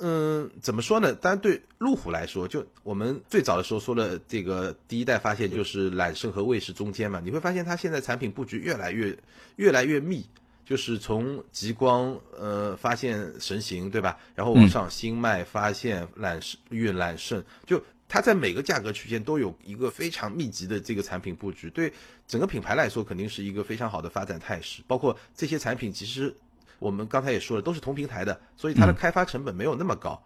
[0.00, 1.14] 嗯，怎么说呢？
[1.14, 9.16] 当然对路虎来说，就我们最早的时候说了，这个第一代发现就是揽胜和卫士中间嘛，你会发现它现在产品布局越来越
[9.56, 10.26] 越来越密。
[10.62, 21.92] 就是从极光呃发现神行对吧，然后往上新迈发现揽胜运揽胜，就它在每个价格区间都有一个非常密集的这个产品布局，对
[22.28, 24.80] 整个品牌来说肯定是一个非常好的发展态势。
[24.86, 26.32] 包括这些产品其实
[26.80, 30.20] 我们刚才也说了，都是同平台的，所以它的开发成本没有那么高。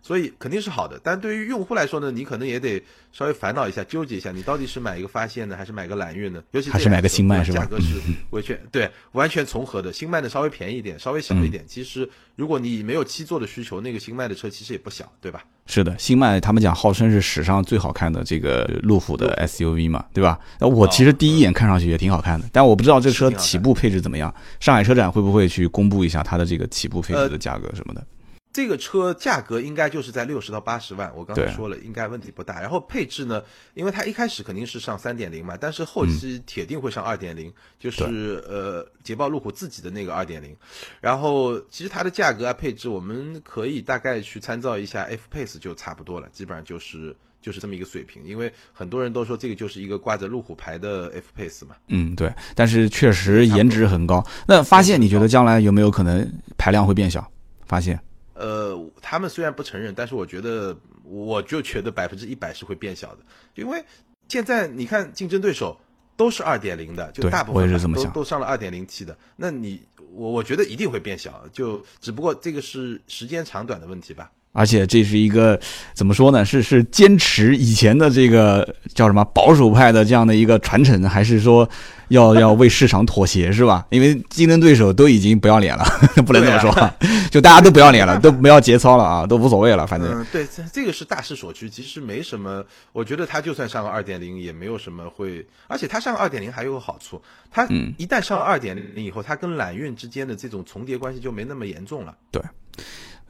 [0.00, 1.00] 所以肯定是好的。
[1.02, 6.42] 但对于用户来说呢，你可能也得稍微烦恼一下，纠结一下，你到底是买一个发现呢，还是买个揽月呢？
[6.52, 7.60] 尤其还是买个新迈是吧？
[7.60, 9.92] 价格是 完全对，完全重合的。
[9.92, 11.64] 新迈的稍微便宜一点，稍微小一点。
[11.66, 15.44] 其实如果你没有七座的需求，那个新迈的车其实也不小，对吧？
[15.66, 20.38] 是的，新迈他们讲号称是史上最好看的这个路虎的 SUV 嘛，对吧？
[20.58, 24.34] 那我其实第一眼看上去也挺好看的，但我不知道这车起步配置怎么样。
[24.60, 28.06] 上海车展会不会去公布一下它的这个起步配置的价格什么的？
[28.50, 32.60] 这个车价格应该就是在六十到八十万，我刚才说了，应该问题不大。
[32.60, 33.42] 然后配置呢，
[33.74, 40.56] 因为它一开始肯定是上三点零嘛，但是后期铁定会上二点零，就是呃捷豹路虎自己的那个二点零。
[41.00, 48.24] 然后其实它的价格啊配置，我们可以大概去参照一下 F Pace 就差不多了，基本上就是就是这么一个水平。
[48.24, 51.76] 因为很多人都说这个就是一个挂着路虎牌的 F Pace 嘛。
[51.88, 52.32] 嗯，对。
[52.54, 54.26] 但是确实颜值很高。
[54.46, 57.30] 那发现你觉得将来有没有可能排量会变小？
[57.66, 58.00] 发现？
[58.38, 63.18] 呃，他们虽然不承认，但是我觉得，我就觉得百分之一百是会变小的，
[63.56, 63.84] 因为
[64.28, 65.76] 现在你看竞争对手
[66.16, 74.30] 都是二点零的，就大部分都都上了二点零 T 的，那你我我觉得一定会变小，就只不过这个是时间长短的问题吧。
[74.52, 75.58] 而且这是一个
[75.94, 76.44] 怎么说呢？
[76.44, 81.68] 是是坚持以前的这个叫什么保守派的这样的一个传承，还是说
[82.08, 83.86] 要 要为市场妥协是吧？
[83.90, 85.84] 因为竞争对手都已经不要脸了，
[86.26, 86.90] 不能这么说，
[87.30, 90.26] 就大家都不要脸了，都不要节操了啊，都无所谓了，反正。
[90.32, 92.64] 对，这个是大势所趋，其实没什么。
[92.92, 95.46] 我觉得它就算上个二点零，也没有什么会。
[95.68, 102.14] 而且它上个二点零还有个好处，它一旦上了二点零以后，它跟揽运之间的这种重叠关系就没那么严重了。
[102.32, 102.42] 对。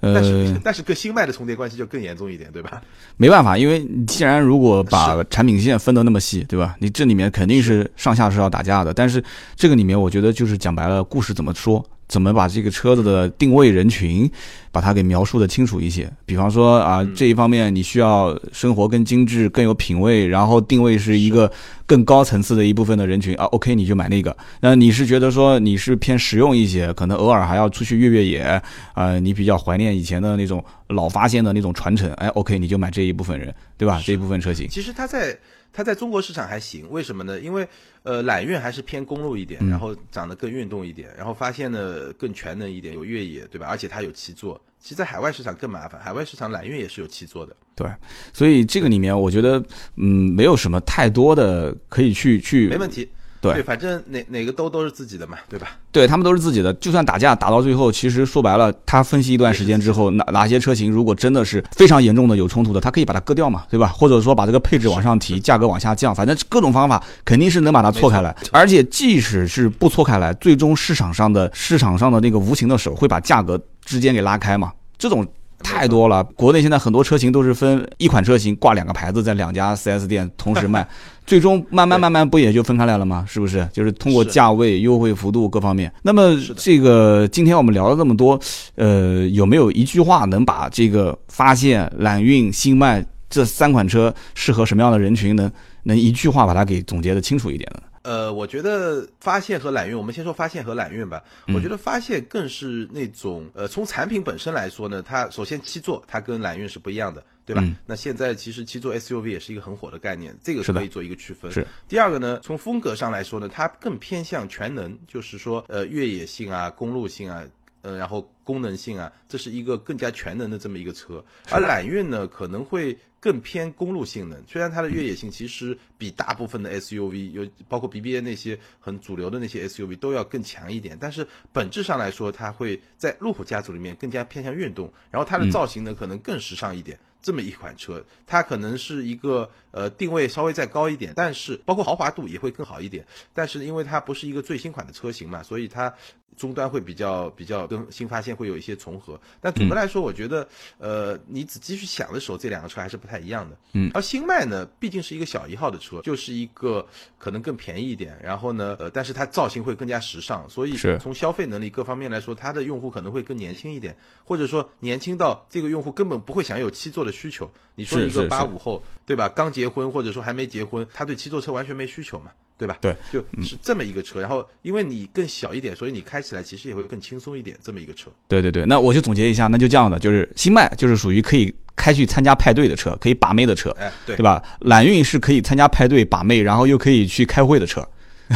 [0.01, 2.81] 但是但是跟新麦的重叠关系就更严重一点，对吧？
[3.17, 6.77] 没办法，因为你既然如果把产品线分得那么细，对吧？
[6.79, 8.95] 你这里面肯定是上下是要打架的。
[8.95, 9.23] 但是
[9.57, 11.85] 这个里面，我觉得就是讲白了，故事怎么说？
[12.09, 14.29] 怎么把这个车子的定位人群，
[14.73, 16.11] 把它给描述的清楚一些？
[16.25, 21.51] 比方说啊，这一方面你需要生活更精致、更有品位，然后定位是一个
[21.85, 23.45] 更高层次的一部分的人群啊。
[23.47, 24.35] OK，你就买那个。
[24.61, 28.63] 那你是觉得说你是偏实用一些，可能偶尔还要出去越越野
[28.95, 34.03] 啊，你比较怀念以前的那种老发现的那种传承，哎，OK，你就买这一部分人，对吧？
[34.03, 34.67] 这一部分车型。
[34.69, 35.37] 其实它在。
[35.73, 37.39] 它在中国市场还行，为什么呢？
[37.39, 37.69] 因为
[38.03, 43.67] 呃，揽运还是偏公路一点，然后长得更运动一点，然后发现呢更全能一点，有越野，对吧？
[43.69, 44.61] 而且它有七座。
[44.81, 47.55] 其实，在海外市场更麻烦，海外市场揽运也是有七座的。
[47.75, 47.87] 对，
[48.33, 49.63] 所以这个里面我觉得，
[49.97, 52.69] 嗯，没有什么太多的可以去去。
[52.69, 53.09] 没问题。
[53.41, 55.69] 对，反正哪哪个都都是自己的嘛，对吧？
[55.93, 63.89] 对他们都是自己的，就算打架打到最后，其实说白了，他分析一段时间之后，哪哪些车型如果真的是非常严重的有冲突的，他可以把它割掉嘛，对吧？
[63.89, 68.35] 或者说把这个配置往上提，价格往下降，反正各种方法肯定是能把它错开来。
[68.51, 75.27] 而且即使是不错开来，最终市场上的市场上的那个无形的手会把价格之间给拉开嘛，这种。
[75.63, 80.87] 太多了，国内现在很多车型都是分一款车型挂两个牌子，在两家 4S 店同时卖，
[81.27, 83.25] 最终慢慢慢慢不也就分开来了吗？
[83.29, 83.69] 是不是？
[83.73, 85.93] 就是通过价位、优惠幅度各方面。
[86.03, 88.39] 那么这个今天我们聊了这么多，
[88.77, 95.51] 呃，有没有一句话能把这个发现、揽运、新迈这三款车适合什么样的人群，能
[95.83, 97.83] 能一句话把它给总结的清楚一点呢？
[98.03, 101.23] 呃，我觉得发现和揽运，我们先说发现和揽运吧。
[101.55, 107.63] 我觉得发现更是那种，呃，从产品本身来说呢，它首先七座，它跟揽运是不一样的，对吧？
[107.87, 111.51] 那现在其实七座 SUV 也是一个很火的概念，这个可以做一个区分。
[111.51, 111.67] 是。
[111.89, 117.43] 第二个呢，从风格上来说呢，它更偏向全能，就是说，呃，越野性啊，公路性啊。
[117.89, 136.99] 呃，然后功能性啊，这是一个更加全能的这么一个车，而揽运呢可能会更偏公路性能，虽然它的越野性其实比大部分的 SUV 有包括 BBA 那些很主流的那些 SUV 都要更强一点，但是本质上来说，它会在路虎家族里面更加偏向运动，然后它的造型呢可能更时尚一点。
[137.21, 143.07] 这么一款车，它可能是一个呃定位稍微再高一点，但是包括豪华度也会更好一点。
[143.35, 145.93] 但是因为它不是一个最新款的车型嘛，所以它
[146.37, 149.21] 终端会比较比较跟新发现会有一些重合。
[149.41, 153.57] 但总的来说，我觉得呃你仔细去想的时候，这两个车还是不太一样的。
[153.73, 153.91] 嗯。
[153.93, 156.87] 而新迈呢，毕竟是一个小一号的车，就是一个
[157.19, 167.13] 可能更便宜一点，然后呢呃，但是它造型会更加时尚，所以从消费能力各方面来说，它的用户可能会更年轻一点，或者说年轻到这个用户根本不会想有七座的。
[167.19, 169.29] 需求，你说一个八五后，对吧？
[169.29, 172.79] 刚结婚或者说还没结婚，他对七座车完全没需求嘛，对吧？
[172.81, 174.21] 对，就是这么一个车。
[174.21, 177.57] 然后因为你更小一点，所以你开起来其实也会更轻松一点。
[177.61, 178.09] 这么一个车。
[178.29, 184.41] 对对对，那我就总结一下，那就这样的，就是新迈就是属于可以开去参加派对的车，可以把妹的车，哎，对，对吧？
[184.61, 187.85] 揽运是可以参加派对把妹，然后又可以去开会的车，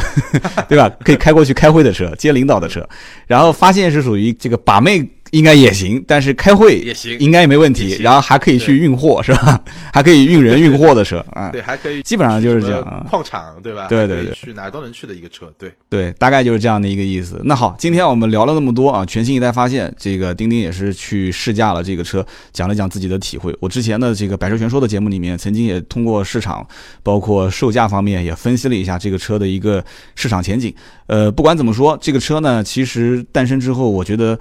[0.67, 0.89] 对吧？
[1.05, 2.85] 可以开过去开会的车，接领导的车。
[3.25, 5.09] 然后发现是属于这个把妹。
[5.33, 7.97] 应该也行，但是开会也行，应该也没问题。
[7.99, 9.59] 然后还可以去运货，是吧？
[9.91, 11.49] 还可以运人运货的车 啊。
[11.49, 13.05] 对，还可以，基本上就是这样。
[13.09, 13.87] 矿场对吧？
[13.87, 15.51] 对对对，去哪都能去的一个车。
[15.57, 17.41] 对对，大概就是这样的一个意思。
[17.45, 23.51] 那好，今天我们聊了那么多啊，全新一代发现，这个钉钉也是去试驾了这个车，讲了讲自己的体会。
[23.59, 26.63] 我之前的这个百车全说的节目里面，曾经也通过市场，
[27.01, 30.71] 包括售价方面也分析了一下这个车的一个市场前景。
[31.07, 34.37] 呃，不管怎么说，这个车呢，其实诞生之后，我觉得。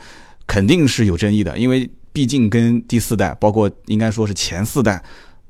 [0.53, 5.03] 肯定是有争议的，因为毕竟跟第四代，包括应该说是前四代，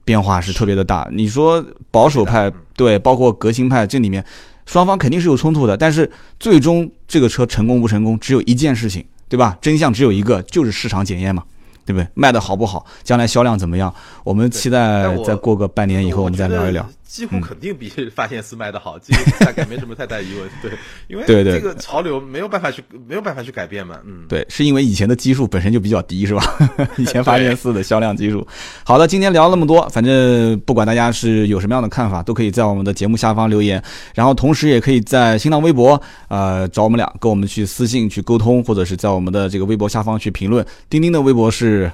[0.04, 1.08] 变化是特别的大。
[1.10, 4.24] 你说保守派对，包括革新派，这里面
[4.64, 5.76] 双方肯定是有冲突的。
[5.76, 9.58] 但是最终这个车成功不成功，只有一件事情，对吧？
[9.60, 11.42] 真相只有一个，就是市场检验嘛，
[11.84, 12.06] 对不对？
[12.14, 13.92] 卖的好不好，将来销量怎么样？
[14.22, 16.88] 我们期待再过个半年以后，我们再聊一聊。
[17.12, 20.48] 几乎肯定比 发现四卖的好，这个大概没什么太大疑问。
[20.62, 20.70] 对，
[21.08, 24.00] 因为这个潮流没有办法去没有办法去改变嘛。
[24.06, 26.42] 嗯，对，是因为以前的基数本身就比较低，是吧？
[26.96, 28.46] 以前发现四的销量基数。
[28.82, 33.82] 好的，今天聊那么多，反正不管大家是有什么样的看法，都可以在我们的节目下方留言，
[34.14, 40.64] 然后同时也可以在新浪微博呃找我们俩，跟我们去私信去沟通，或者是在我们的这个微博下方去评论。
[40.88, 41.92] 钉钉的微博是。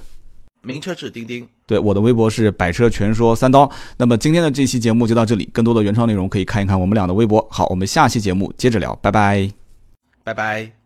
[0.61, 3.71] 名车志钉钉，对我的微博是百车全说三刀。
[3.99, 7.47] 那么今天的这期节目就到这里，更多的原创内容可以看一看我们俩的微博。
[7.51, 9.51] 好，我们下期节目接着聊，拜拜，
[10.25, 10.78] 拜拜。